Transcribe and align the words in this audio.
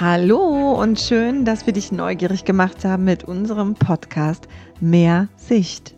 Hallo 0.00 0.80
und 0.80 0.98
schön, 0.98 1.44
dass 1.44 1.66
wir 1.66 1.74
dich 1.74 1.92
neugierig 1.92 2.46
gemacht 2.46 2.86
haben 2.86 3.04
mit 3.04 3.24
unserem 3.24 3.74
Podcast 3.74 4.48
Mehr 4.80 5.28
Sicht. 5.36 5.94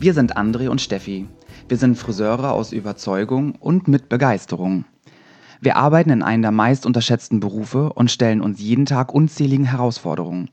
Wir 0.00 0.12
sind 0.12 0.36
André 0.36 0.68
und 0.68 0.80
Steffi. 0.80 1.28
Wir 1.68 1.76
sind 1.76 1.96
Friseure 1.96 2.50
aus 2.50 2.72
Überzeugung 2.72 3.54
und 3.60 3.86
mit 3.86 4.08
Begeisterung. 4.08 4.86
Wir 5.60 5.76
arbeiten 5.76 6.10
in 6.10 6.24
einem 6.24 6.42
der 6.42 6.50
meist 6.50 6.84
unterschätzten 6.84 7.38
Berufe 7.38 7.92
und 7.92 8.10
stellen 8.10 8.40
uns 8.40 8.58
jeden 8.58 8.86
Tag 8.86 9.14
unzähligen 9.14 9.66
Herausforderungen. 9.66 10.50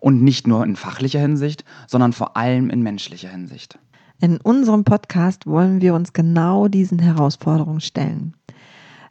Und 0.00 0.20
nicht 0.20 0.48
nur 0.48 0.64
in 0.64 0.74
fachlicher 0.74 1.20
Hinsicht, 1.20 1.64
sondern 1.86 2.12
vor 2.12 2.36
allem 2.36 2.70
in 2.70 2.82
menschlicher 2.82 3.28
Hinsicht. 3.28 3.78
In 4.20 4.38
unserem 4.38 4.82
Podcast 4.82 5.46
wollen 5.46 5.80
wir 5.80 5.94
uns 5.94 6.12
genau 6.12 6.66
diesen 6.66 6.98
Herausforderungen 6.98 7.80
stellen. 7.80 8.34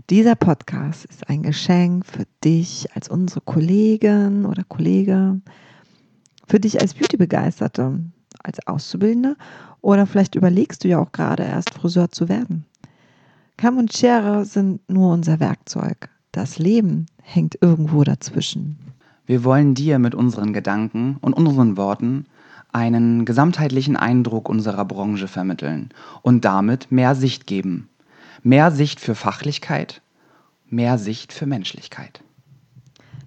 Dieser 0.10 0.34
Podcast 0.34 1.06
ist 1.06 1.30
ein 1.30 1.44
Geschenk 1.44 2.04
für 2.04 2.26
dich 2.44 2.88
als 2.96 3.10
unsere 3.10 3.42
Kollegin 3.42 4.44
oder 4.48 4.64
Kollege, 4.64 5.40
für 6.48 6.60
dich 6.60 6.82
als 6.82 6.96
Beauty-Begeisterte, 6.96 8.00
als 8.42 8.66
Auszubildende 8.66 9.36
oder 9.82 10.08
vielleicht 10.08 10.34
überlegst 10.34 10.84
du 10.84 10.88
ja 10.88 10.98
auch 10.98 11.12
gerade 11.12 11.44
erst 11.44 11.76
Friseur 11.76 12.10
zu 12.10 12.28
werden. 12.28 12.66
Kamm 13.58 13.78
und 13.78 13.94
Schere 13.94 14.46
sind 14.46 14.82
nur 14.90 15.14
unser 15.14 15.40
Werkzeug. 15.40 16.10
Das 16.32 16.58
Leben 16.58 17.06
hängt 17.22 17.60
irgendwo 17.62 18.04
dazwischen. 18.04 18.80
Wir 19.28 19.44
wollen 19.44 19.76
dir 19.76 20.00
mit 20.00 20.16
unseren 20.16 20.54
Gedanken 20.54 21.18
und 21.22 21.34
unseren 21.34 21.78
Worten 21.78 22.26
einen 22.72 23.26
gesamtheitlichen 23.26 23.96
Eindruck 23.96 24.50
unserer 24.50 24.86
Branche 24.86 25.28
vermitteln 25.28 25.90
und 26.24 26.46
damit 26.46 26.92
mehr 26.92 27.14
Sicht 27.14 27.46
geben 27.46 27.90
Mehr 28.42 28.72
Sicht 28.72 29.00
für 29.00 29.16
Fachlichkeit, 29.16 30.02
mehr 30.70 30.98
Sicht 30.98 31.34
für 31.34 31.46
Menschlichkeit. 31.46 32.22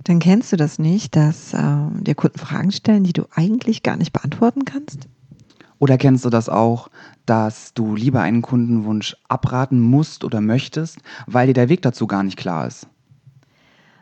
Dann 0.05 0.19
kennst 0.19 0.53
du 0.53 0.57
das 0.57 0.79
nicht, 0.79 1.15
dass 1.15 1.55
äh, 1.55 1.77
dir 2.01 2.15
Kunden 2.15 2.39
Fragen 2.39 2.73
stellen, 2.73 3.05
die 3.05 3.13
du 3.13 3.25
eigentlich 3.35 3.83
gar 3.83 3.97
nicht 3.97 4.13
beantworten 4.13 4.65
kannst? 4.65 5.09
Oder 5.79 5.99
kennst 5.99 6.25
du 6.25 6.31
das 6.31 6.49
auch, 6.49 6.89
dass 7.27 7.75
du 7.75 7.95
lieber 7.95 8.21
einen 8.21 8.43
Kundenwunsch 8.43 9.17
abraten 9.29 9.81
musst 9.81 10.25
oder 10.25 10.41
möchtest, 10.41 10.99
weil 11.27 11.49
dir 11.49 11.55
der 11.55 11.69
Weg 11.69 11.83
dazu 11.83 12.07
gar 12.07 12.23
nicht 12.23 12.37
klar 12.37 12.67
ist? 12.67 12.87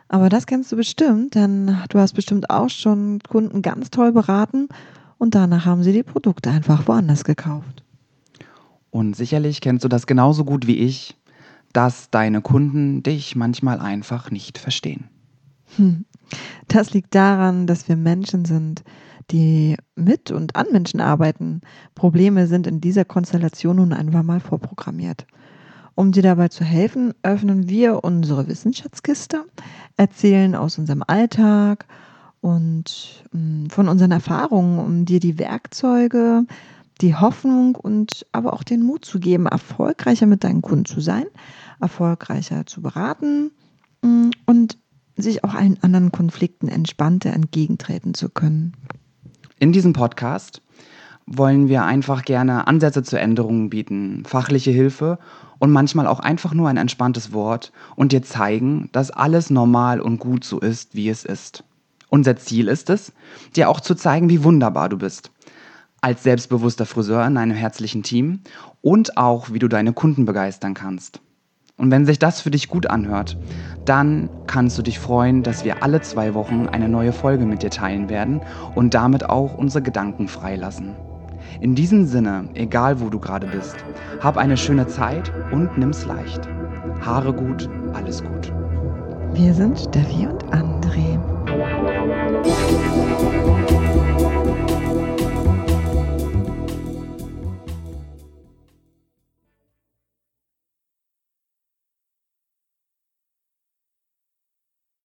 Aber 0.07 0.29
das 0.29 0.45
kennst 0.45 0.71
du 0.71 0.75
bestimmt, 0.75 1.35
denn 1.35 1.77
du 1.89 1.99
hast 1.99 2.13
bestimmt 2.13 2.49
auch 2.49 2.69
schon 2.69 3.19
Kunden 3.27 3.61
ganz 3.61 3.89
toll 3.91 4.11
beraten 4.11 4.67
und 5.17 5.35
danach 5.35 5.65
haben 5.65 5.83
sie 5.83 5.93
die 5.93 6.03
Produkte 6.03 6.49
einfach 6.49 6.87
woanders 6.87 7.23
gekauft. 7.23 7.83
Und 8.91 9.15
sicherlich 9.15 9.61
kennst 9.61 9.83
du 9.83 9.87
das 9.87 10.05
genauso 10.05 10.45
gut 10.45 10.67
wie 10.67 10.77
ich, 10.77 11.17
dass 11.73 12.09
deine 12.09 12.41
Kunden 12.41 13.01
dich 13.03 13.35
manchmal 13.35 13.79
einfach 13.79 14.29
nicht 14.29 14.57
verstehen. 14.57 15.09
Hm. 15.77 16.05
Das 16.67 16.93
liegt 16.93 17.15
daran, 17.15 17.67
dass 17.67 17.87
wir 17.87 17.95
Menschen 17.95 18.45
sind, 18.45 18.83
die 19.31 19.77
mit 19.95 20.31
und 20.31 20.55
an 20.55 20.67
Menschen 20.71 20.99
arbeiten. 20.99 21.61
Probleme 21.95 22.47
sind 22.47 22.67
in 22.67 22.81
dieser 22.81 23.05
Konstellation 23.05 23.77
nun 23.77 23.93
einfach 23.93 24.23
mal 24.23 24.39
vorprogrammiert. 24.39 25.25
Um 25.95 26.11
dir 26.11 26.23
dabei 26.23 26.47
zu 26.47 26.63
helfen, 26.63 27.13
öffnen 27.21 27.69
wir 27.69 28.03
unsere 28.03 28.47
Wissenschaftskiste, 28.47 29.45
erzählen 29.97 30.55
aus 30.55 30.77
unserem 30.77 31.03
Alltag 31.05 31.85
und 32.39 33.23
hm, 33.31 33.69
von 33.69 33.87
unseren 33.87 34.11
Erfahrungen, 34.11 34.79
um 34.79 35.05
dir 35.05 35.19
die 35.19 35.37
Werkzeuge 35.37 36.45
die 37.01 37.15
Hoffnung 37.15 37.75
und 37.75 38.25
aber 38.31 38.53
auch 38.53 38.63
den 38.63 38.83
Mut 38.83 39.05
zu 39.05 39.19
geben, 39.19 39.47
erfolgreicher 39.47 40.27
mit 40.27 40.43
deinen 40.43 40.61
Kunden 40.61 40.85
zu 40.85 41.01
sein, 41.01 41.25
erfolgreicher 41.79 42.65
zu 42.65 42.81
beraten 42.81 43.51
mm, 44.01 44.29
und 44.45 44.77
sich 45.17 45.43
auch 45.43 45.53
allen 45.53 45.81
anderen 45.81 46.11
Konflikten 46.11 46.67
entspannter 46.67 47.33
entgegentreten 47.33 48.13
zu 48.13 48.29
können. 48.29 48.73
In 49.59 49.71
diesem 49.71 49.93
Podcast 49.93 50.61
wollen 51.25 51.69
wir 51.69 51.83
einfach 51.83 52.23
gerne 52.23 52.67
Ansätze 52.67 53.03
zur 53.03 53.19
Änderung 53.19 53.69
bieten, 53.69 54.23
fachliche 54.25 54.71
Hilfe 54.71 55.19
und 55.59 55.71
manchmal 55.71 56.07
auch 56.07 56.19
einfach 56.19 56.53
nur 56.53 56.69
ein 56.69 56.77
entspanntes 56.77 57.33
Wort 57.33 57.71
und 57.95 58.11
dir 58.11 58.23
zeigen, 58.23 58.89
dass 58.91 59.11
alles 59.11 59.49
normal 59.49 60.01
und 60.01 60.19
gut 60.19 60.43
so 60.43 60.59
ist, 60.59 60.95
wie 60.95 61.09
es 61.09 61.23
ist. 61.23 61.63
Unser 62.09 62.35
Ziel 62.35 62.67
ist 62.67 62.89
es, 62.89 63.13
dir 63.55 63.69
auch 63.69 63.79
zu 63.79 63.95
zeigen, 63.95 64.29
wie 64.29 64.43
wunderbar 64.43 64.89
du 64.89 64.97
bist 64.97 65.31
als 66.01 66.23
selbstbewusster 66.23 66.85
Friseur 66.85 67.25
in 67.25 67.37
einem 67.37 67.55
herzlichen 67.55 68.03
Team 68.03 68.41
und 68.81 69.17
auch, 69.17 69.53
wie 69.53 69.59
du 69.59 69.67
deine 69.67 69.93
Kunden 69.93 70.25
begeistern 70.25 70.73
kannst. 70.73 71.21
Und 71.77 71.89
wenn 71.89 72.05
sich 72.05 72.19
das 72.19 72.41
für 72.41 72.51
dich 72.51 72.67
gut 72.67 72.87
anhört, 72.87 73.37
dann 73.85 74.29
kannst 74.45 74.77
du 74.77 74.81
dich 74.81 74.99
freuen, 74.99 75.41
dass 75.41 75.63
wir 75.65 75.81
alle 75.81 76.01
zwei 76.01 76.33
Wochen 76.33 76.67
eine 76.67 76.89
neue 76.89 77.13
Folge 77.13 77.45
mit 77.45 77.63
dir 77.63 77.71
teilen 77.71 78.09
werden 78.09 78.41
und 78.75 78.93
damit 78.93 79.29
auch 79.29 79.57
unsere 79.57 79.81
Gedanken 79.81 80.27
freilassen. 80.27 80.95
In 81.59 81.75
diesem 81.75 82.05
Sinne, 82.05 82.49
egal 82.53 82.99
wo 82.99 83.09
du 83.09 83.19
gerade 83.19 83.47
bist, 83.47 83.75
hab 84.19 84.37
eine 84.37 84.57
schöne 84.57 84.87
Zeit 84.87 85.31
und 85.51 85.77
nimm's 85.77 86.05
leicht. 86.05 86.47
Haare 87.01 87.33
gut, 87.33 87.67
alles 87.93 88.23
gut. 88.23 88.51
Wir 89.33 89.53
sind 89.53 89.79
Steffi 89.79 90.27
und 90.27 90.43
André. 90.53 91.19